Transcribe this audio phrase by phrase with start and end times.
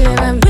[0.00, 0.49] Feeling